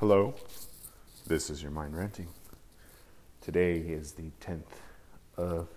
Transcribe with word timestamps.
Hello, 0.00 0.34
this 1.26 1.50
is 1.50 1.62
your 1.62 1.72
mind 1.72 1.94
ranting. 1.94 2.28
Today 3.42 3.76
is 3.76 4.12
the 4.12 4.30
10th 4.40 4.62
of 5.36 5.68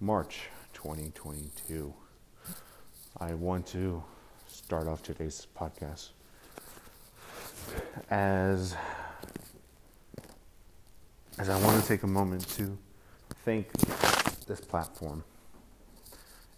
March 0.00 0.48
2022. 0.72 1.92
I 3.20 3.34
want 3.34 3.66
to 3.66 4.02
start 4.48 4.86
off 4.88 5.02
today's 5.02 5.46
podcast 5.54 6.12
as 8.08 8.74
as 11.38 11.50
I 11.50 11.60
want 11.60 11.82
to 11.82 11.86
take 11.86 12.04
a 12.04 12.06
moment 12.06 12.48
to 12.56 12.78
thank 13.44 13.70
this 14.46 14.62
platform, 14.62 15.22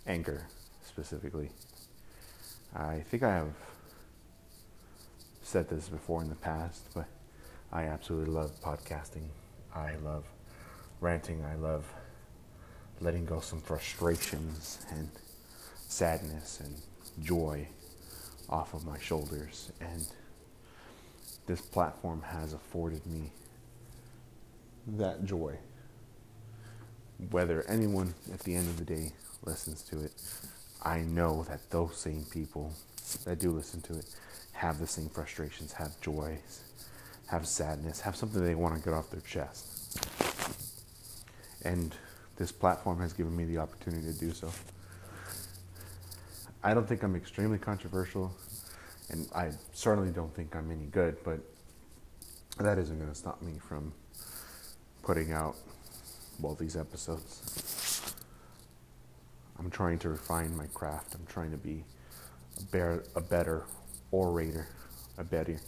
Anchor 0.06 0.46
specifically. 0.86 1.50
I 2.72 3.00
think 3.10 3.24
I 3.24 3.34
have 3.34 3.52
said 5.48 5.66
this 5.70 5.88
before 5.88 6.20
in 6.20 6.28
the 6.28 6.34
past, 6.34 6.82
but 6.94 7.06
I 7.72 7.84
absolutely 7.84 8.34
love 8.34 8.50
podcasting. 8.60 9.28
I 9.74 9.96
love 10.04 10.24
ranting. 11.00 11.42
I 11.42 11.54
love 11.54 11.90
letting 13.00 13.24
go 13.24 13.40
some 13.40 13.62
frustrations 13.62 14.84
and 14.90 15.08
sadness 15.88 16.60
and 16.60 16.74
joy 17.24 17.66
off 18.50 18.74
of 18.74 18.84
my 18.84 18.98
shoulders. 18.98 19.72
And 19.80 20.06
this 21.46 21.62
platform 21.62 22.20
has 22.20 22.52
afforded 22.52 23.06
me 23.06 23.32
that 24.86 25.24
joy. 25.24 25.56
Whether 27.30 27.62
anyone 27.70 28.12
at 28.34 28.40
the 28.40 28.54
end 28.54 28.68
of 28.68 28.76
the 28.76 28.84
day 28.84 29.12
listens 29.44 29.80
to 29.84 30.04
it, 30.04 30.12
I 30.82 31.00
know 31.00 31.44
that 31.44 31.70
those 31.70 31.96
same 31.96 32.26
people 32.30 32.74
that 33.24 33.38
do 33.38 33.50
listen 33.50 33.80
to 33.82 33.98
it 33.98 34.06
have 34.58 34.80
the 34.80 34.86
same 34.86 35.08
frustrations, 35.08 35.72
have 35.72 36.00
joys, 36.00 36.64
have 37.30 37.46
sadness, 37.46 38.00
have 38.00 38.16
something 38.16 38.44
they 38.44 38.56
want 38.56 38.74
to 38.76 38.82
get 38.82 38.92
off 38.92 39.08
their 39.08 39.20
chest. 39.20 40.04
And 41.64 41.94
this 42.36 42.50
platform 42.50 42.98
has 43.00 43.12
given 43.12 43.36
me 43.36 43.44
the 43.44 43.58
opportunity 43.58 44.12
to 44.12 44.18
do 44.18 44.32
so. 44.32 44.50
I 46.64 46.74
don't 46.74 46.88
think 46.88 47.04
I'm 47.04 47.14
extremely 47.14 47.58
controversial, 47.58 48.34
and 49.10 49.28
I 49.32 49.52
certainly 49.72 50.10
don't 50.10 50.34
think 50.34 50.56
I'm 50.56 50.72
any 50.72 50.86
good, 50.86 51.18
but 51.22 51.38
that 52.58 52.78
isn't 52.78 52.98
going 52.98 53.10
to 53.10 53.16
stop 53.16 53.40
me 53.42 53.60
from 53.60 53.92
putting 55.04 55.32
out, 55.32 55.54
well, 56.40 56.54
these 56.54 56.76
episodes. 56.76 58.14
I'm 59.56 59.70
trying 59.70 60.00
to 60.00 60.08
refine 60.08 60.56
my 60.56 60.66
craft. 60.66 61.14
I'm 61.14 61.26
trying 61.26 61.52
to 61.52 61.56
be 61.56 61.84
a, 62.58 62.62
bear, 62.64 63.02
a 63.14 63.20
better 63.20 63.64
orator, 64.10 64.68
a 65.16 65.24
better 65.24 65.58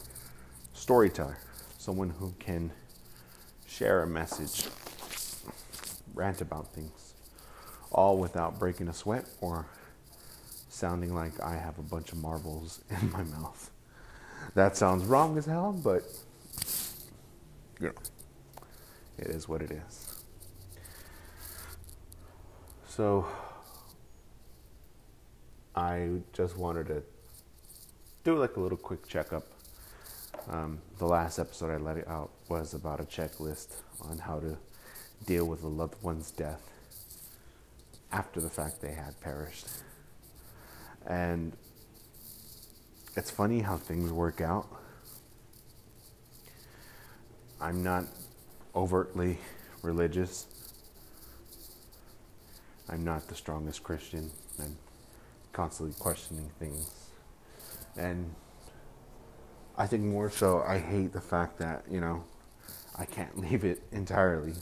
storyteller, 0.75 1.39
someone 1.79 2.11
who 2.11 2.35
can 2.39 2.71
share 3.67 4.03
a 4.03 4.07
message, 4.07 4.69
rant 6.15 6.41
about 6.41 6.73
things, 6.73 7.15
all 7.93 8.19
without 8.19 8.59
breaking 8.59 8.89
a 8.89 8.95
sweat 8.95 9.27
or 9.41 9.67
sounding 10.69 11.15
like 11.15 11.41
I 11.43 11.57
have 11.57 11.79
a 11.79 11.83
bunch 11.83 12.13
of 12.13 12.19
marbles 12.19 12.83
in 12.91 13.11
my 13.13 13.23
mouth. 13.25 13.71
That 14.55 14.77
sounds 14.77 15.05
wrong 15.05 15.37
as 15.37 15.47
hell, 15.47 15.73
but 15.73 16.03
you 17.81 17.89
know, 17.89 17.95
it 19.19 19.29
is 19.29 19.49
what 19.49 19.63
it 19.63 19.71
is. 19.71 20.23
So 22.89 23.27
I 25.81 26.21
just 26.35 26.59
wanted 26.59 26.89
to 26.89 27.03
do 28.23 28.37
like 28.37 28.57
a 28.57 28.61
little 28.61 28.77
quick 28.77 29.09
checkup. 29.09 29.47
Um, 30.47 30.79
the 30.99 31.07
last 31.07 31.39
episode 31.39 31.71
I 31.71 31.79
let 31.79 31.97
it 31.97 32.07
out 32.07 32.31
was 32.51 32.75
about 32.75 33.01
a 33.01 33.05
checklist 33.05 33.77
on 34.03 34.19
how 34.19 34.41
to 34.41 34.59
deal 35.25 35.47
with 35.47 35.63
a 35.63 35.69
loved 35.69 36.03
one's 36.03 36.31
death 36.33 36.61
after 38.13 38.43
the 38.43 38.51
fact 38.51 38.83
they 38.83 38.93
had 38.93 39.19
perished. 39.23 39.69
And 41.07 41.57
it's 43.17 43.31
funny 43.31 43.61
how 43.61 43.79
things 43.79 44.13
work 44.13 44.43
out. 44.43 44.69
I'm 47.59 47.83
not 47.83 48.05
overtly 48.77 49.39
religious. 49.83 50.47
I'm 52.87 53.03
not 53.03 53.29
the 53.29 53.35
strongest 53.35 53.83
Christian. 53.83 54.31
I'm 54.59 54.77
constantly 55.53 55.95
questioning 55.99 56.51
things 56.59 56.91
and 57.97 58.35
I 59.77 59.87
think 59.87 60.03
more 60.05 60.31
so, 60.31 60.63
I 60.67 60.79
hate 60.79 61.13
the 61.13 61.21
fact 61.21 61.59
that, 61.59 61.85
you 61.91 62.01
know, 62.01 62.25
I 62.99 63.05
can't 63.05 63.39
leave 63.51 63.65
it 63.65 63.83
entirely. 63.93 64.55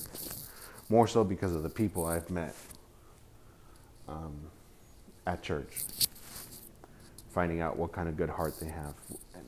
More 0.88 1.06
so 1.06 1.24
because 1.24 1.54
of 1.54 1.62
the 1.62 1.68
people 1.68 2.06
I've 2.06 2.30
met 2.30 2.54
um, 4.08 4.36
at 5.26 5.42
church. 5.42 5.84
Finding 7.30 7.60
out 7.60 7.76
what 7.76 7.92
kind 7.92 8.08
of 8.08 8.16
good 8.16 8.30
heart 8.30 8.58
they 8.60 8.68
have. 8.68 8.94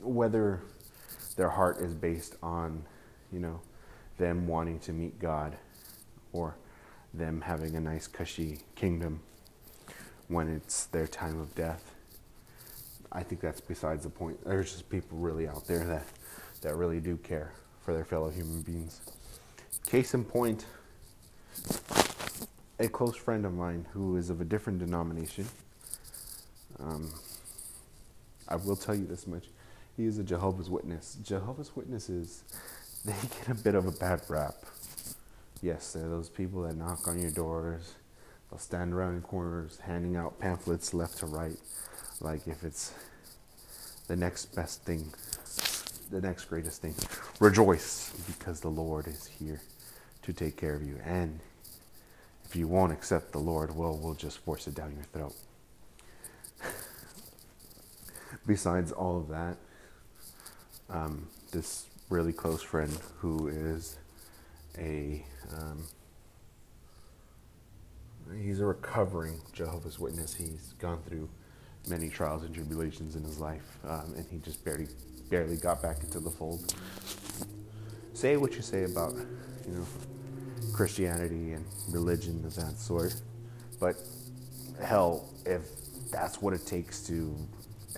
Whether 0.02 0.60
their 1.36 1.48
heart 1.48 1.78
is 1.78 1.94
based 1.94 2.36
on, 2.42 2.84
you 3.32 3.40
know, 3.40 3.60
them 4.18 4.46
wanting 4.46 4.78
to 4.80 4.92
meet 4.92 5.18
God 5.18 5.56
or 6.32 6.56
them 7.14 7.40
having 7.40 7.74
a 7.74 7.80
nice, 7.80 8.06
cushy 8.06 8.60
kingdom 8.74 9.20
when 10.30 10.48
it's 10.48 10.84
their 10.86 11.08
time 11.08 11.40
of 11.40 11.54
death. 11.54 11.94
I 13.12 13.22
think 13.24 13.40
that's 13.40 13.60
besides 13.60 14.04
the 14.04 14.10
point. 14.10 14.42
There's 14.44 14.70
just 14.70 14.88
people 14.88 15.18
really 15.18 15.48
out 15.48 15.66
there 15.66 15.84
that 15.84 16.06
that 16.62 16.76
really 16.76 17.00
do 17.00 17.16
care 17.16 17.52
for 17.82 17.92
their 17.92 18.04
fellow 18.04 18.30
human 18.30 18.62
beings. 18.62 19.00
Case 19.86 20.14
in 20.14 20.24
point, 20.24 20.66
a 22.78 22.88
close 22.88 23.16
friend 23.16 23.44
of 23.44 23.52
mine 23.52 23.86
who 23.92 24.16
is 24.16 24.30
of 24.30 24.40
a 24.40 24.44
different 24.44 24.78
denomination. 24.78 25.46
Um, 26.78 27.10
I 28.48 28.56
will 28.56 28.76
tell 28.76 28.94
you 28.94 29.06
this 29.06 29.26
much: 29.26 29.46
he 29.96 30.04
is 30.04 30.18
a 30.18 30.22
Jehovah's 30.22 30.70
Witness. 30.70 31.18
Jehovah's 31.24 31.74
Witnesses, 31.74 32.44
they 33.04 33.12
get 33.38 33.48
a 33.48 33.60
bit 33.60 33.74
of 33.74 33.86
a 33.86 33.92
bad 33.92 34.22
rap. 34.28 34.54
Yes, 35.60 35.92
they're 35.92 36.08
those 36.08 36.28
people 36.28 36.62
that 36.62 36.76
knock 36.76 37.08
on 37.08 37.20
your 37.20 37.32
doors. 37.32 37.94
They'll 38.50 38.58
stand 38.58 38.92
around 38.92 39.14
in 39.14 39.22
corners 39.22 39.78
handing 39.82 40.16
out 40.16 40.38
pamphlets 40.38 40.92
left 40.92 41.18
to 41.18 41.26
right 41.26 41.56
like 42.20 42.46
if 42.46 42.64
it's 42.64 42.92
the 44.08 44.16
next 44.16 44.54
best 44.54 44.84
thing, 44.84 45.12
the 46.10 46.20
next 46.20 46.44
greatest 46.44 46.82
thing. 46.82 46.94
Rejoice 47.38 48.12
because 48.26 48.60
the 48.60 48.68
Lord 48.68 49.06
is 49.06 49.26
here 49.26 49.60
to 50.22 50.32
take 50.32 50.56
care 50.56 50.74
of 50.74 50.82
you. 50.82 50.98
And 51.04 51.40
if 52.44 52.56
you 52.56 52.68
won't 52.68 52.92
accept 52.92 53.32
the 53.32 53.38
Lord, 53.38 53.74
well, 53.74 53.96
we'll 53.96 54.14
just 54.14 54.38
force 54.38 54.66
it 54.66 54.74
down 54.74 54.94
your 54.94 55.04
throat. 55.04 55.34
Besides 58.46 58.92
all 58.92 59.18
of 59.18 59.28
that, 59.28 59.56
um, 60.90 61.28
this 61.52 61.86
really 62.10 62.32
close 62.32 62.62
friend 62.62 62.98
who 63.18 63.48
is 63.48 63.96
a 64.76 65.24
um, 65.56 65.84
he's 68.38 68.60
a 68.60 68.66
recovering 68.66 69.40
Jehovah's 69.52 69.98
Witness. 69.98 70.34
He's 70.34 70.74
gone 70.78 71.00
through 71.08 71.28
many 71.88 72.08
trials 72.08 72.44
and 72.44 72.54
tribulations 72.54 73.16
in 73.16 73.24
his 73.24 73.38
life, 73.38 73.78
um, 73.84 74.14
and 74.16 74.26
he 74.30 74.38
just 74.38 74.64
barely 74.64 74.88
barely 75.30 75.56
got 75.56 75.80
back 75.80 76.02
into 76.02 76.20
the 76.20 76.30
fold. 76.30 76.74
Say 78.12 78.36
what 78.36 78.54
you 78.54 78.62
say 78.62 78.84
about 78.84 79.14
you 79.66 79.74
know 79.74 79.86
Christianity 80.72 81.52
and 81.52 81.64
religion 81.90 82.44
of 82.44 82.54
that 82.56 82.78
sort, 82.78 83.14
but 83.78 83.96
hell, 84.82 85.28
if 85.46 85.62
that's 86.10 86.42
what 86.42 86.52
it 86.52 86.66
takes 86.66 87.00
to 87.06 87.36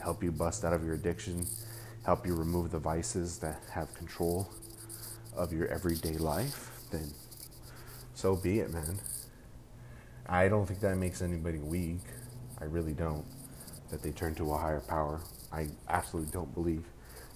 help 0.03 0.22
you 0.22 0.31
bust 0.31 0.64
out 0.64 0.72
of 0.72 0.84
your 0.84 0.94
addiction, 0.94 1.47
help 2.04 2.26
you 2.26 2.34
remove 2.34 2.70
the 2.70 2.78
vices 2.78 3.38
that 3.38 3.60
have 3.70 3.93
control 3.94 4.49
of 5.37 5.52
your 5.52 5.67
everyday 5.69 6.17
life, 6.19 6.70
then 6.90 7.11
so 8.14 8.37
be 8.37 8.61
it, 8.61 8.73
man. 8.73 8.99
I 10.32 10.49
don't 10.49 10.64
think 10.64 10.81
that 10.81 10.96
makes 10.96 11.20
anybody 11.20 11.58
weak. 11.58 12.00
I 12.58 12.64
really 12.64 12.94
don't 12.94 13.23
that 13.90 14.02
they 14.02 14.12
turn 14.12 14.34
to 14.37 14.55
a 14.55 14.56
higher 14.56 14.81
power. 14.81 15.20
I 15.52 15.69
absolutely 15.90 16.32
don't 16.32 16.52
believe 16.55 16.84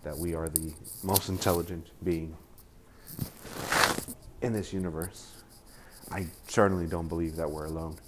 that 0.02 0.16
we 0.16 0.34
are 0.34 0.48
the 0.48 0.72
most 1.02 1.28
intelligent 1.28 1.88
being 2.02 2.34
in 4.40 4.54
this 4.54 4.72
universe. 4.72 5.42
I 6.10 6.26
certainly 6.48 6.86
don't 6.86 7.06
believe 7.06 7.36
that 7.36 7.50
we're 7.50 7.66
alone. 7.66 7.98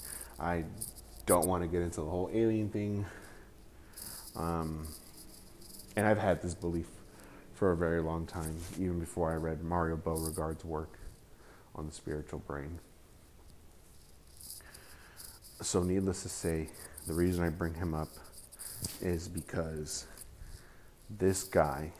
I 0.41 0.65
don't 1.27 1.47
want 1.47 1.63
to 1.63 1.69
get 1.69 1.83
into 1.83 2.01
the 2.01 2.09
whole 2.09 2.31
alien 2.33 2.71
thing. 2.71 3.05
Um, 4.37 4.89
and 5.97 6.07
I've 6.07 6.17
had 6.17 6.41
this 6.41 6.55
belief 6.55 6.87
for 7.53 7.73
a 7.73 7.77
very 7.77 8.01
long 8.01 8.25
time, 8.25 8.57
even 8.79 9.01
before 9.01 9.31
I 9.31 9.35
read 9.35 9.63
Mario 9.63 9.97
Beauregard's 9.97 10.65
work 10.65 10.99
on 11.75 11.87
the 11.87 11.93
spiritual 11.93 12.39
brain. 12.39 12.79
So, 15.61 15.83
needless 15.83 16.23
to 16.23 16.29
say, 16.29 16.69
the 17.07 17.13
reason 17.13 17.45
I 17.45 17.49
bring 17.49 17.75
him 17.75 17.95
up 17.95 18.11
is 19.01 19.29
because 19.29 20.07
this 21.11 21.43
guy 21.43 21.93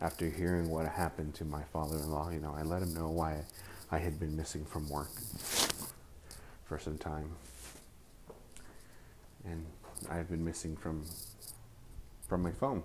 after 0.00 0.28
hearing 0.30 0.70
what 0.70 0.86
happened 0.86 1.34
to 1.34 1.44
my 1.44 1.62
father-in-law, 1.72 2.30
you 2.30 2.40
know, 2.40 2.54
I 2.56 2.62
let 2.62 2.82
him 2.82 2.94
know 2.94 3.10
why 3.10 3.44
I 3.90 3.98
had 3.98 4.18
been 4.18 4.34
missing 4.34 4.64
from 4.64 4.88
work 4.88 5.10
for 6.64 6.78
some 6.78 6.96
time, 6.96 7.30
and 9.44 9.66
I've 10.10 10.30
been 10.30 10.44
missing 10.44 10.76
from 10.76 11.04
from 12.28 12.42
my 12.42 12.52
phone 12.52 12.82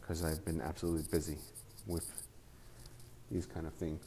because 0.00 0.22
I've 0.22 0.44
been 0.44 0.60
absolutely 0.60 1.04
busy 1.10 1.38
with 1.86 2.10
these 3.30 3.46
kind 3.46 3.66
of 3.66 3.72
things, 3.74 4.04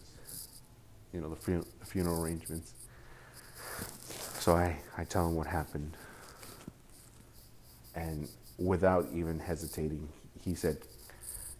you 1.11 1.19
know, 1.19 1.29
the, 1.29 1.35
fun- 1.35 1.65
the 1.79 1.85
funeral 1.85 2.23
arrangements. 2.23 2.73
So 4.45 4.55
I, 4.55 4.77
I 4.95 5.05
tell 5.05 5.27
him 5.27 5.33
what 5.33 5.47
happened, 5.47 5.97
and 7.95 8.29
without 8.59 9.07
even 9.11 9.39
hesitating, 9.39 10.07
he 10.39 10.53
said, 10.53 10.77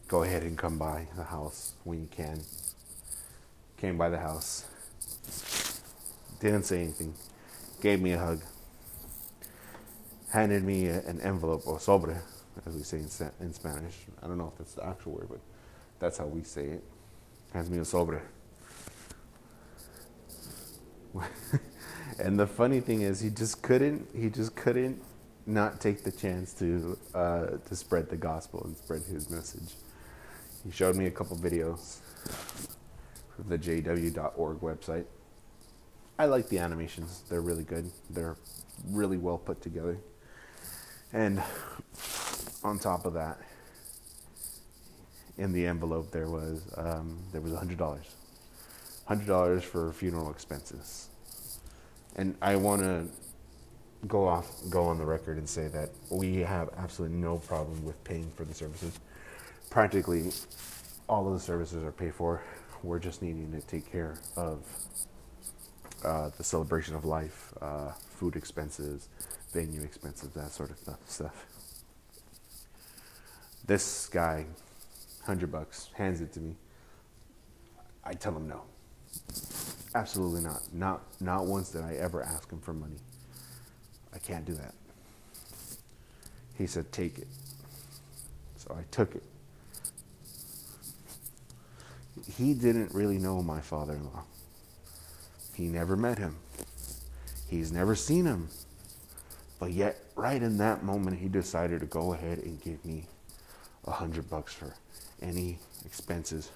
Go 0.08 0.22
ahead 0.22 0.44
and 0.44 0.56
come 0.56 0.78
by 0.78 1.08
the 1.16 1.24
house 1.24 1.74
when 1.84 2.00
you 2.02 2.08
can. 2.12 2.44
Came 3.78 3.98
by 3.98 4.10
the 4.10 4.20
house, 4.20 4.68
didn't 6.40 6.66
say 6.66 6.84
anything, 6.84 7.16
gave 7.82 8.00
me 8.04 8.12
a 8.12 8.20
hug, 8.20 8.44
handed 10.32 10.64
me 10.64 10.86
a, 10.86 11.00
an 11.08 11.20
envelope 11.22 11.64
or 11.66 11.80
sobre, 11.80 12.22
as 12.68 12.76
we 12.76 12.84
say 12.84 13.00
in, 13.00 13.10
in 13.48 13.52
Spanish. 13.52 13.96
I 14.22 14.28
don't 14.28 14.38
know 14.38 14.52
if 14.54 14.60
that's 14.60 14.76
the 14.76 14.86
actual 14.86 15.14
word, 15.14 15.30
but 15.32 15.40
that's 15.98 16.20
how 16.20 16.28
we 16.28 16.44
say 16.44 16.66
it. 16.66 16.84
Hands 17.52 17.68
me 17.68 17.80
a 17.80 17.82
sobre. 17.84 18.22
and 22.20 22.40
the 22.40 22.48
funny 22.48 22.80
thing 22.80 23.02
is, 23.02 23.20
he 23.20 23.30
just 23.30 23.62
couldn't. 23.62 24.08
He 24.16 24.30
just 24.30 24.56
couldn't 24.56 25.02
not 25.46 25.80
take 25.80 26.04
the 26.04 26.12
chance 26.12 26.54
to 26.54 26.98
uh, 27.14 27.46
to 27.68 27.76
spread 27.76 28.10
the 28.10 28.18
gospel 28.18 28.64
and 28.66 28.76
spread 28.78 29.04
his 29.04 29.30
message. 29.30 29.74
He 30.64 30.72
showed 30.72 30.96
me 30.96 31.06
a 31.06 31.12
couple 31.12 31.38
videos 31.38 32.00
from 33.36 33.50
the 33.50 33.58
JW.org 33.58 34.60
website. 34.62 35.06
I 36.18 36.26
like 36.26 36.50
the 36.50 36.60
animations; 36.60 37.24
they're 37.30 37.42
really 37.42 37.64
good. 37.64 37.92
They're 38.10 38.38
really 38.88 39.18
well 39.18 39.38
put 39.38 39.62
together. 39.62 39.98
And 41.14 41.42
on 42.64 42.80
top 42.80 43.06
of 43.06 43.14
that, 43.14 43.38
in 45.38 45.52
the 45.52 45.68
envelope 45.68 46.12
there 46.12 46.30
was 46.30 46.64
um, 46.78 47.20
there 47.34 47.42
was 47.42 47.54
hundred 47.54 47.78
dollars, 47.78 48.08
hundred 49.06 49.28
dollars 49.28 49.64
for 49.64 49.92
funeral 49.92 50.32
expenses. 50.32 51.10
And 52.16 52.36
I 52.42 52.56
want 52.56 52.82
to 52.82 53.08
go 54.08 54.28
off, 54.28 54.48
go 54.70 54.86
on 54.86 54.98
the 54.98 55.06
record 55.06 55.38
and 55.38 55.48
say 55.48 55.68
that 55.68 55.90
we 56.10 56.38
have 56.38 56.70
absolutely 56.78 57.18
no 57.18 57.38
problem 57.38 57.84
with 57.84 58.02
paying 58.04 58.32
for 58.36 58.46
the 58.46 58.54
services. 58.54 59.00
Practically, 59.70 60.32
all 61.10 61.28
of 61.28 61.34
the 61.34 61.40
services 61.40 61.84
are 61.84 61.92
paid 61.92 62.14
for. 62.14 62.42
We're 62.84 63.00
just 63.00 63.22
needing 63.22 63.52
to 63.52 63.62
take 63.68 63.92
care 63.92 64.16
of 64.38 64.66
uh, 66.04 66.30
the 66.38 66.44
celebration 66.44 66.96
of 66.96 67.04
life, 67.04 67.54
uh, 67.62 67.92
food 67.92 68.36
expenses, 68.36 69.10
venue 69.52 69.82
expenses, 69.82 70.30
that 70.30 70.52
sort 70.52 70.70
of 70.70 70.78
stuff. 71.08 71.46
This 73.66 74.08
guy, 74.08 74.46
hundred 75.26 75.52
bucks, 75.52 75.90
hands 75.96 76.22
it 76.22 76.32
to 76.34 76.40
me. 76.40 76.56
I 78.04 78.14
tell 78.14 78.38
him 78.38 78.48
no. 78.48 78.62
Absolutely 79.96 80.42
not. 80.42 80.62
Not 80.74 81.04
not 81.22 81.48
once 81.48 81.72
did 81.72 81.84
I 81.84 81.96
ever 81.96 82.24
ask 82.24 82.52
him 82.52 82.62
for 82.62 82.74
money. 82.74 82.98
I 84.14 84.20
can't 84.20 84.46
do 84.46 84.56
that. 84.56 84.76
He 86.58 86.68
said, 86.68 86.92
take 86.92 87.20
it. 87.20 87.28
So 88.58 88.76
I 88.78 88.84
took 88.92 89.16
it. 89.16 89.24
He 92.38 92.54
didn't 92.54 92.94
really 92.94 93.18
know 93.20 93.44
my 93.44 93.62
father 93.62 93.94
in 93.94 94.06
law. 94.06 94.24
He 95.56 95.68
never 95.68 95.98
met 95.98 96.18
him. 96.20 96.38
He's 97.50 97.72
never 97.72 97.96
seen 97.96 98.26
him. 98.26 98.50
But 99.60 99.72
yet, 99.72 99.98
right 100.16 100.42
in 100.42 100.58
that 100.60 100.84
moment, 100.84 101.20
he 101.20 101.30
decided 101.30 101.82
to 101.82 101.88
go 101.88 102.14
ahead 102.14 102.40
and 102.40 102.62
give 102.62 102.84
me 102.86 103.06
a 103.86 103.92
hundred 103.92 104.30
bucks 104.30 104.54
for 104.54 104.76
any 105.22 105.60
expenses 105.86 106.52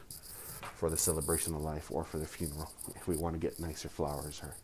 for 0.80 0.90
the 0.90 0.98
celebration 0.98 1.54
of 1.54 1.62
life 1.62 1.92
or 1.92 2.06
for 2.06 2.20
the 2.20 2.26
funeral 2.26 2.72
if 2.96 3.06
we 3.06 3.18
want 3.18 3.36
to 3.36 3.40
get 3.40 3.60
nicer 3.60 3.90
flowers 3.90 4.40
or 4.42 4.56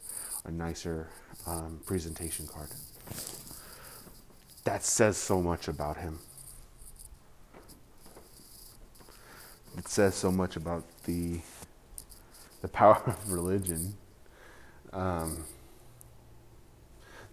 a 0.45 0.51
nicer 0.51 1.09
um, 1.45 1.81
presentation 1.85 2.47
card. 2.47 2.69
That 4.63 4.85
says 4.85 5.17
so 5.17 5.41
much 5.41 5.67
about 5.67 5.97
him. 5.97 6.19
It 9.77 9.89
says 9.89 10.15
so 10.15 10.31
much 10.31 10.55
about 10.55 10.85
the 11.03 11.41
the 12.61 12.69
power 12.69 13.03
of 13.05 13.29
religion. 13.29 13.97
Um, 14.93 15.43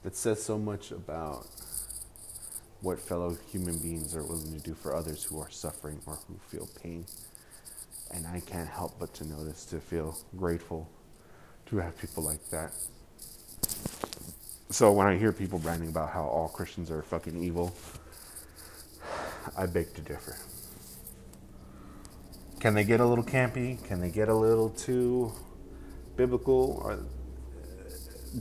that 0.02 0.16
says 0.16 0.42
so 0.42 0.58
much 0.58 0.90
about 0.90 1.46
what 2.80 2.98
fellow 2.98 3.36
human 3.52 3.78
beings 3.78 4.16
are 4.16 4.24
willing 4.24 4.52
to 4.52 4.58
do 4.58 4.74
for 4.74 4.92
others 4.92 5.22
who 5.22 5.38
are 5.38 5.50
suffering 5.50 6.00
or 6.04 6.18
who 6.26 6.34
feel 6.48 6.68
pain. 6.82 7.06
And 8.12 8.26
I 8.26 8.40
can't 8.40 8.68
help 8.68 8.98
but 8.98 9.14
to 9.14 9.26
notice, 9.26 9.64
to 9.66 9.80
feel 9.80 10.18
grateful 10.36 10.90
to 11.66 11.78
have 11.78 11.96
people 11.98 12.22
like 12.22 12.46
that. 12.50 12.72
So 14.70 14.92
when 14.92 15.06
I 15.06 15.16
hear 15.16 15.32
people 15.32 15.58
ranting 15.60 15.88
about 15.88 16.10
how 16.10 16.24
all 16.24 16.48
Christians 16.48 16.90
are 16.90 17.02
fucking 17.02 17.42
evil, 17.42 17.74
I 19.56 19.66
beg 19.66 19.94
to 19.94 20.00
differ. 20.00 20.36
Can 22.60 22.74
they 22.74 22.84
get 22.84 23.00
a 23.00 23.06
little 23.06 23.24
campy? 23.24 23.82
Can 23.84 24.00
they 24.00 24.08
get 24.08 24.28
a 24.28 24.34
little 24.34 24.70
too 24.70 25.32
biblical? 26.16 26.80
Or 26.84 26.92
uh, 26.92 26.96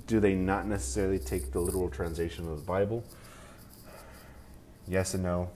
do 0.06 0.20
they 0.20 0.36
not 0.36 0.68
necessarily 0.68 1.18
take 1.20 1.52
the 1.52 1.60
literal 1.60 1.90
translation 1.90 2.48
of 2.48 2.58
the 2.58 2.66
Bible? 2.66 3.04
Yes 4.88 5.14
and 5.14 5.24
no. 5.24 5.50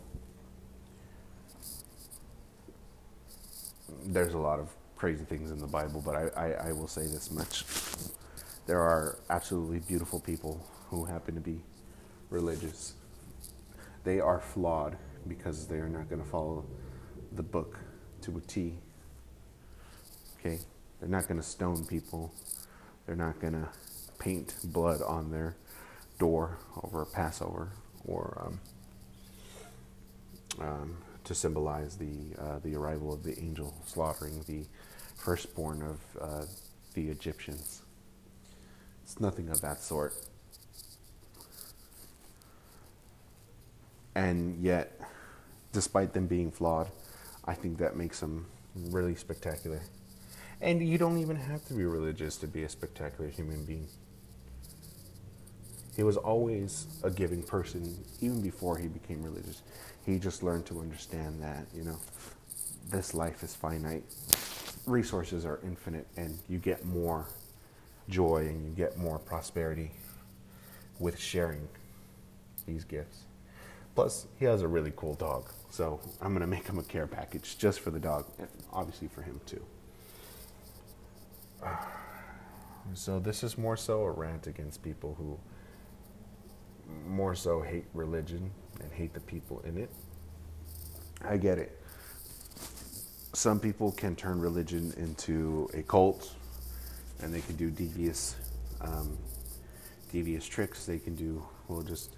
There's 4.06 4.34
a 4.34 4.38
lot 4.38 4.60
of 4.60 4.69
crazy 4.96 5.25
things 5.25 5.52
in 5.52 5.60
the 5.60 5.68
Bible, 5.68 6.02
but 6.06 6.16
I, 6.16 6.28
I, 6.38 6.69
I 6.69 6.72
will 6.72 6.88
say 6.88 7.02
this 7.02 7.31
much. 7.31 7.66
There 8.68 8.80
are 8.80 9.19
absolutely 9.30 9.80
beautiful 9.80 10.19
people 10.19 10.66
who 10.90 11.06
happen 11.06 11.36
to 11.36 11.42
be 11.42 11.60
religious. 12.30 12.94
They 14.04 14.19
are 14.19 14.40
flawed 14.40 14.98
because 15.28 15.68
they 15.68 15.78
are 15.78 15.90
not 15.90 16.10
going 16.10 16.22
to 16.22 16.28
follow 16.28 16.66
the 17.34 17.44
book 17.44 17.80
to 18.22 18.38
a 18.38 18.42
T. 18.42 18.74
Okay? 20.39 20.60
They're 21.00 21.10
not 21.10 21.27
going 21.27 21.39
to 21.39 21.46
stone 21.46 21.86
people. 21.86 22.34
They're 23.06 23.15
not 23.15 23.39
going 23.39 23.53
to 23.53 23.70
paint 24.20 24.56
blood 24.65 25.01
on 25.01 25.32
their 25.32 25.56
door 26.20 26.58
over 26.84 27.06
Passover 27.06 27.72
or 28.06 28.50
um, 30.60 30.65
um, 30.65 30.98
to 31.25 31.36
symbolize 31.36 31.98
the 31.98 32.36
uh, 32.39 32.60
the 32.60 32.75
arrival 32.75 33.13
of 33.13 33.24
the 33.24 33.38
angel 33.39 33.74
slaughtering 33.86 34.44
the 34.48 34.65
firstborn 35.15 35.82
of 35.82 36.00
uh, 36.22 36.46
the 36.94 37.10
Egyptians. 37.10 37.82
It's 39.03 39.20
nothing 39.20 39.50
of 39.50 39.62
that 39.62 39.82
sort. 39.82 40.13
And 44.15 44.63
yet, 44.63 45.00
despite 45.74 46.13
them 46.13 46.25
being 46.25 46.51
flawed, 46.51 46.89
I 47.44 47.53
think 47.53 47.77
that 47.79 47.98
makes 47.98 48.22
them 48.22 48.48
really 48.75 49.15
spectacular. 49.15 49.82
And 50.62 50.88
you 50.88 50.98
don't 50.98 51.17
even 51.17 51.36
have 51.36 51.65
to 51.65 51.74
be 51.74 51.84
religious 51.84 52.38
to 52.38 52.48
be 52.48 52.63
a 52.63 52.70
spectacular 52.70 53.29
human 53.29 53.65
being. 53.65 53.88
He 55.96 56.04
was 56.04 56.18
always 56.18 56.88
a 57.04 57.10
giving 57.10 57.42
person, 57.42 57.98
even 58.22 58.42
before 58.42 58.78
he 58.78 58.88
became 58.88 59.24
religious. 59.24 59.62
He 60.06 60.20
just 60.20 60.44
learned 60.44 60.66
to 60.68 60.82
understand 60.82 61.42
that, 61.42 61.66
you 61.74 61.84
know, 61.84 61.98
this 62.90 63.14
life 63.14 63.44
is 63.44 63.56
finite, 63.56 64.04
resources 64.86 65.46
are 65.46 65.60
infinite, 65.64 66.06
and 66.18 66.38
you 66.50 66.58
get 66.58 66.86
more 66.86 67.28
joy 68.10 68.48
and 68.48 68.66
you 68.66 68.72
get 68.72 68.98
more 68.98 69.18
prosperity 69.20 69.92
with 71.00 71.18
sharing 71.18 71.68
these 72.66 72.84
gifts. 72.84 73.22
Plus, 73.96 74.28
he 74.38 74.46
has 74.46 74.62
a 74.62 74.68
really 74.68 74.92
cool 74.98 75.16
dog, 75.16 75.50
so 75.70 76.02
I'm 76.22 76.38
to 76.38 76.48
make 76.48 76.68
him 76.68 76.78
a 76.78 76.84
care 76.84 77.08
package 77.08 77.58
just 77.58 77.80
for 77.80 77.90
the 77.90 78.00
dog, 78.00 78.25
obviously 78.74 79.08
for 79.08 79.22
him 79.22 79.40
too. 79.46 79.64
So, 82.94 83.18
this 83.20 83.44
is 83.44 83.58
more 83.58 83.75
so 83.75 84.04
a 84.04 84.12
rant 84.12 84.46
against 84.46 84.84
people 84.84 85.16
who 85.18 85.40
more 87.08 87.36
so 87.36 87.62
hate 87.62 87.86
religion 87.94 88.51
and 88.82 88.92
hate 88.92 89.13
the 89.13 89.20
people 89.22 89.62
in 89.65 89.77
it. 89.77 89.89
I 91.24 91.38
get 91.38 91.58
it. 91.58 91.80
Some 93.34 93.60
people 93.60 93.92
can 93.92 94.15
turn 94.15 94.39
religion 94.39 94.94
into 94.98 95.70
a 95.74 95.84
cult, 95.84 96.34
and 97.22 97.34
they 97.34 97.42
can 97.42 97.56
do 97.56 97.70
devious, 97.70 98.36
um, 98.82 99.18
devious 100.12 100.46
tricks. 100.46 100.86
They 100.86 101.00
can 101.00 101.15
do 101.15 101.44
well. 101.68 101.82
Just, 101.82 102.15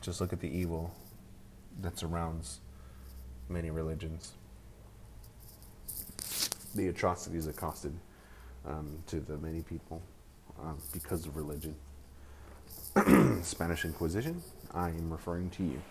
just 0.00 0.20
look 0.20 0.32
at 0.32 0.40
the 0.40 0.48
evil 0.48 0.94
that 1.82 1.98
surrounds 1.98 2.60
many 3.48 3.70
religions. 3.70 4.32
The 6.74 6.88
atrocities 6.88 7.46
accosted 7.46 7.94
um, 8.66 8.98
to 9.08 9.20
the 9.20 9.36
many 9.38 9.62
people 9.62 10.02
um, 10.60 10.78
because 10.92 11.26
of 11.26 11.36
religion. 11.36 11.74
Spanish 13.42 13.84
Inquisition, 13.84 14.40
I 14.72 14.90
am 14.90 15.10
referring 15.10 15.50
to 15.50 15.64
you. 15.64 15.82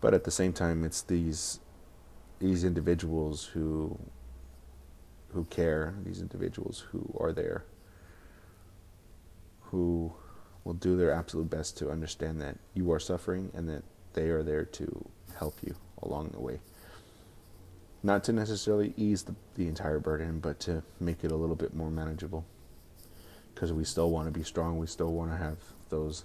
But 0.00 0.12
at 0.12 0.24
the 0.24 0.30
same 0.30 0.52
time, 0.52 0.84
it's 0.84 1.00
these 1.00 1.60
these 2.38 2.64
individuals 2.64 3.46
who 3.46 3.98
who 5.32 5.44
care, 5.44 5.94
these 6.04 6.20
individuals 6.20 6.84
who 6.90 7.16
are 7.18 7.32
there, 7.32 7.64
who 9.62 10.12
will 10.64 10.74
do 10.74 10.96
their 10.96 11.12
absolute 11.12 11.48
best 11.48 11.78
to 11.78 11.90
understand 11.90 12.40
that 12.42 12.58
you 12.74 12.92
are 12.92 13.00
suffering 13.00 13.50
and 13.54 13.68
that 13.68 13.84
they 14.12 14.28
are 14.28 14.42
there 14.42 14.64
to 14.64 15.08
help 15.38 15.56
you 15.62 15.74
along 16.02 16.28
the 16.28 16.40
way. 16.40 16.60
Not 18.02 18.22
to 18.24 18.34
necessarily 18.34 18.92
ease 18.98 19.22
the, 19.22 19.34
the 19.54 19.66
entire 19.66 19.98
burden, 19.98 20.40
but 20.40 20.60
to 20.60 20.82
make 21.00 21.24
it 21.24 21.32
a 21.32 21.36
little 21.36 21.56
bit 21.56 21.74
more 21.74 21.90
manageable. 21.90 22.44
Because 23.54 23.72
we 23.72 23.84
still 23.84 24.10
want 24.10 24.26
to 24.26 24.32
be 24.32 24.42
strong, 24.44 24.78
we 24.78 24.86
still 24.86 25.12
want 25.12 25.30
to 25.30 25.36
have 25.36 25.58
those 25.88 26.24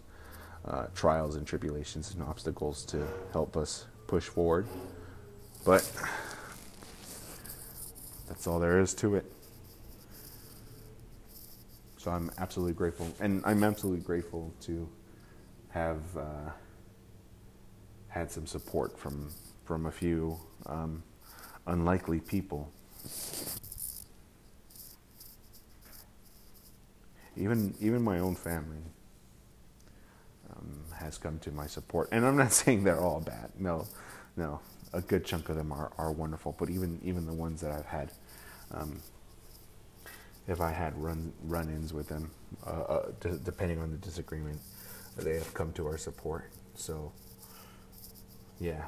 uh, 0.65 0.87
trials 0.95 1.35
and 1.35 1.45
tribulations 1.45 2.13
and 2.13 2.23
obstacles 2.23 2.83
to 2.85 3.05
help 3.31 3.55
us 3.55 3.85
push 4.07 4.25
forward. 4.25 4.67
But 5.65 5.89
that's 8.27 8.47
all 8.47 8.59
there 8.59 8.79
is 8.79 8.93
to 8.95 9.15
it. 9.15 9.31
So 11.97 12.11
I'm 12.11 12.31
absolutely 12.37 12.73
grateful, 12.73 13.07
and 13.19 13.43
I'm 13.45 13.63
absolutely 13.63 14.01
grateful 14.01 14.53
to 14.61 14.87
have 15.69 16.01
uh, 16.17 16.51
had 18.07 18.31
some 18.31 18.47
support 18.47 18.97
from 18.97 19.29
from 19.65 19.85
a 19.85 19.91
few 19.91 20.39
um, 20.65 21.03
unlikely 21.67 22.19
people. 22.19 22.71
Even 27.39 27.75
even 27.81 28.03
my 28.03 28.19
own 28.19 28.35
family 28.35 28.83
um, 30.51 30.81
has 30.99 31.17
come 31.17 31.39
to 31.39 31.51
my 31.51 31.67
support, 31.67 32.09
and 32.11 32.25
I'm 32.25 32.37
not 32.37 32.53
saying 32.61 32.83
they're 32.85 33.01
all 33.01 33.21
bad. 33.21 33.51
No, 33.59 33.87
no, 34.37 34.61
a 34.93 35.01
good 35.01 35.25
chunk 35.25 35.49
of 35.49 35.57
them 35.57 35.71
are, 35.71 35.91
are 35.97 36.11
wonderful. 36.11 36.55
But 36.59 36.69
even 36.69 36.99
even 37.03 37.25
the 37.27 37.33
ones 37.33 37.61
that 37.61 37.71
I've 37.71 37.87
had. 37.87 38.11
Um, 38.71 39.01
if 40.47 40.61
I 40.61 40.71
had 40.71 40.97
run 41.01 41.33
run-ins 41.43 41.93
with 41.93 42.09
them, 42.09 42.31
uh, 42.65 42.69
uh, 42.71 43.11
d- 43.21 43.39
depending 43.43 43.79
on 43.79 43.91
the 43.91 43.97
disagreement, 43.97 44.59
they 45.17 45.35
have 45.35 45.53
come 45.53 45.71
to 45.73 45.87
our 45.87 45.97
support. 45.97 46.51
So, 46.75 47.11
yeah. 48.59 48.87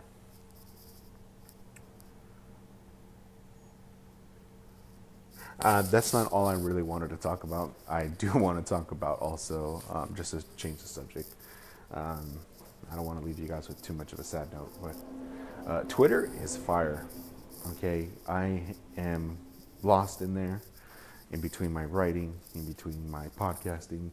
Uh, 5.64 5.84
that's 5.84 6.12
not 6.12 6.32
all 6.32 6.48
I 6.48 6.54
really 6.54 6.82
wanted 6.82 7.12
to 7.12 7.18
talk 7.18 7.44
about. 7.44 7.76
I 7.88 8.08
do 8.08 8.32
want 8.36 8.64
to 8.64 8.68
talk 8.68 8.92
about 8.92 9.20
also, 9.20 9.84
um, 9.92 10.14
just 10.16 10.32
to 10.32 10.44
change 10.58 10.82
the 10.82 10.88
subject. 10.88 11.36
Um, 11.94 12.40
I 12.92 12.96
don't 12.96 13.06
want 13.06 13.20
to 13.20 13.26
leave 13.26 13.38
you 13.38 13.48
guys 13.48 13.68
with 13.68 13.80
too 13.84 13.94
much 13.94 14.12
of 14.12 14.20
a 14.20 14.24
sad 14.24 14.52
note, 14.52 14.72
but 14.82 14.96
uh, 15.72 15.84
Twitter 15.84 16.32
is 16.42 16.58
fire. 16.58 17.06
Okay, 17.74 18.10
I 18.28 18.64
am 18.98 19.38
lost 19.84 20.22
in 20.22 20.34
there 20.34 20.64
in 21.32 21.42
between 21.42 21.72
my 21.72 21.86
writing, 21.86 22.34
in 22.56 22.66
between 22.66 23.10
my 23.10 23.28
podcasting, 23.40 24.10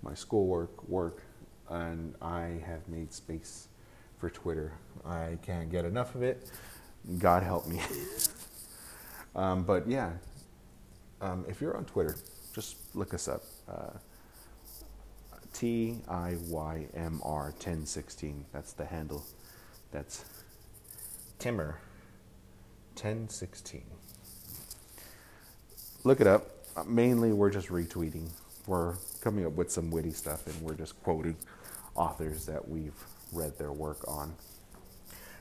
my 0.00 0.14
schoolwork, 0.14 0.88
work, 0.88 1.22
and 1.70 2.14
I 2.22 2.62
have 2.66 2.86
made 2.88 3.12
space 3.12 3.66
for 4.18 4.30
Twitter. 4.30 4.72
I 5.04 5.38
can't 5.42 5.70
get 5.70 5.84
enough 5.84 6.14
of 6.14 6.22
it. 6.22 6.48
God 7.18 7.42
help 7.42 7.66
me. 7.66 7.80
um, 9.34 9.64
but 9.64 9.88
yeah, 9.88 10.12
um, 11.24 11.44
if 11.48 11.60
you're 11.60 11.76
on 11.76 11.84
Twitter, 11.84 12.16
just 12.54 12.76
look 12.94 13.14
us 13.14 13.28
up. 13.28 13.42
Uh, 13.68 13.98
T 15.52 15.98
I 16.08 16.36
Y 16.48 16.86
M 16.94 17.20
R 17.22 17.44
1016. 17.44 18.44
That's 18.52 18.72
the 18.72 18.84
handle. 18.84 19.24
That's 19.92 20.24
Timmer 21.38 21.78
1016. 22.94 23.82
Look 26.04 26.20
it 26.20 26.26
up 26.26 26.54
mainly 26.86 27.32
we're 27.32 27.50
just 27.50 27.68
retweeting. 27.68 28.28
We're 28.66 28.94
coming 29.20 29.46
up 29.46 29.52
with 29.52 29.70
some 29.70 29.90
witty 29.90 30.10
stuff 30.10 30.46
and 30.46 30.60
we're 30.62 30.74
just 30.74 31.00
quoting 31.02 31.36
authors 31.94 32.46
that 32.46 32.68
we've 32.68 32.98
read 33.32 33.56
their 33.58 33.72
work 33.72 34.06
on 34.08 34.34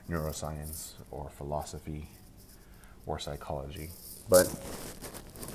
neuroscience 0.09 0.91
or 1.09 1.29
philosophy 1.37 2.07
or 3.05 3.17
psychology. 3.17 3.89
But 4.29 4.47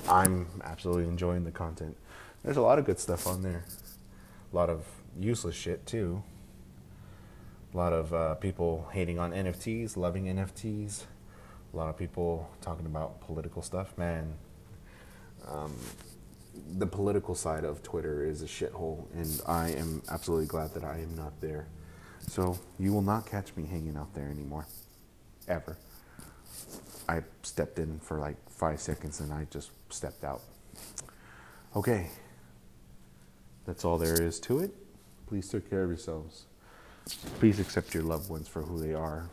I'm 0.09 0.47
absolutely 0.63 1.03
enjoying 1.03 1.43
the 1.43 1.51
content. 1.51 1.95
There's 2.43 2.57
a 2.57 2.61
lot 2.61 2.79
of 2.79 2.85
good 2.85 2.99
stuff 2.99 3.27
on 3.27 3.43
there. 3.43 3.63
A 4.51 4.55
lot 4.55 4.69
of 4.69 4.85
useless 5.19 5.55
shit 5.55 5.85
too. 5.85 6.23
A 7.73 7.77
lot 7.77 7.93
of 7.93 8.13
uh, 8.13 8.35
people 8.35 8.89
hating 8.91 9.19
on 9.19 9.31
NFTs, 9.31 9.95
loving 9.95 10.25
NFTs. 10.25 11.03
A 11.71 11.77
lot 11.77 11.89
of 11.89 11.97
people 11.97 12.49
talking 12.61 12.87
about 12.87 13.21
political 13.21 13.61
stuff. 13.61 13.95
Man, 13.97 14.33
um, 15.47 15.75
the 16.77 16.87
political 16.87 17.35
side 17.35 17.63
of 17.63 17.83
Twitter 17.83 18.25
is 18.25 18.41
a 18.41 18.47
shithole, 18.47 19.05
and 19.13 19.39
I 19.45 19.69
am 19.69 20.01
absolutely 20.09 20.47
glad 20.47 20.73
that 20.73 20.83
I 20.83 20.97
am 20.97 21.15
not 21.15 21.39
there. 21.41 21.67
So 22.27 22.57
you 22.79 22.91
will 22.91 23.03
not 23.03 23.27
catch 23.27 23.55
me 23.55 23.67
hanging 23.67 23.95
out 23.95 24.15
there 24.15 24.29
anymore, 24.29 24.65
ever. 25.47 25.77
I 27.07 27.21
stepped 27.43 27.77
in 27.77 27.99
for 27.99 28.17
like 28.17 28.37
five 28.49 28.79
seconds 28.79 29.19
and 29.19 29.31
I 29.31 29.47
just 29.49 29.71
stepped 29.89 30.23
out. 30.23 30.41
Okay, 31.75 32.07
that's 33.65 33.85
all 33.85 33.97
there 33.97 34.21
is 34.21 34.39
to 34.41 34.59
it. 34.59 34.71
Please 35.27 35.47
take 35.47 35.69
care 35.69 35.83
of 35.83 35.89
yourselves. 35.89 36.45
Please 37.39 37.59
accept 37.59 37.93
your 37.93 38.03
loved 38.03 38.29
ones 38.29 38.47
for 38.47 38.61
who 38.61 38.79
they 38.79 38.93
are. 38.93 39.29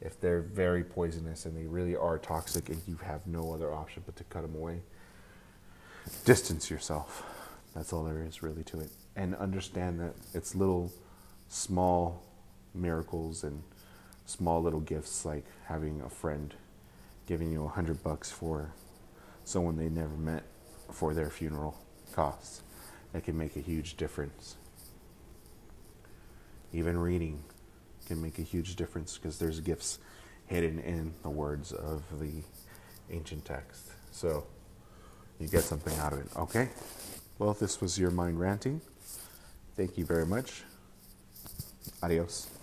If 0.00 0.20
they're 0.20 0.42
very 0.42 0.84
poisonous 0.84 1.44
and 1.44 1.56
they 1.56 1.66
really 1.66 1.96
are 1.96 2.18
toxic 2.18 2.68
and 2.68 2.80
you 2.86 2.96
have 3.04 3.26
no 3.26 3.52
other 3.52 3.72
option 3.72 4.02
but 4.06 4.16
to 4.16 4.24
cut 4.24 4.42
them 4.42 4.54
away, 4.54 4.80
distance 6.24 6.70
yourself. 6.70 7.24
That's 7.74 7.92
all 7.92 8.04
there 8.04 8.22
is 8.22 8.42
really 8.42 8.64
to 8.64 8.80
it. 8.80 8.90
And 9.16 9.34
understand 9.36 10.00
that 10.00 10.14
it's 10.34 10.54
little 10.54 10.92
small 11.48 12.22
miracles 12.74 13.44
and 13.44 13.62
small 14.26 14.62
little 14.62 14.80
gifts 14.80 15.24
like 15.24 15.44
having 15.66 16.00
a 16.02 16.08
friend 16.08 16.54
giving 17.26 17.52
you 17.52 17.64
a 17.64 17.68
hundred 17.68 18.02
bucks 18.02 18.30
for 18.30 18.72
someone 19.48 19.76
they 19.76 19.88
never 19.88 20.16
met 20.16 20.44
for 20.92 21.14
their 21.14 21.30
funeral 21.30 21.76
costs. 22.12 22.62
That 23.12 23.24
can 23.24 23.38
make 23.38 23.56
a 23.56 23.60
huge 23.60 23.96
difference. 23.96 24.56
Even 26.72 26.98
reading 26.98 27.42
can 28.06 28.20
make 28.20 28.38
a 28.38 28.42
huge 28.42 28.76
difference 28.76 29.16
because 29.16 29.38
there's 29.38 29.60
gifts 29.60 29.98
hidden 30.46 30.78
in 30.78 31.14
the 31.22 31.30
words 31.30 31.72
of 31.72 32.02
the 32.20 32.42
ancient 33.10 33.46
text. 33.46 33.90
So 34.10 34.46
you 35.38 35.48
get 35.48 35.62
something 35.62 35.96
out 35.98 36.12
of 36.12 36.20
it. 36.20 36.26
Okay? 36.36 36.68
Well, 37.38 37.54
this 37.54 37.80
was 37.80 37.98
your 37.98 38.10
mind 38.10 38.38
ranting. 38.38 38.82
Thank 39.76 39.96
you 39.96 40.04
very 40.04 40.26
much. 40.26 40.62
Adios. 42.02 42.57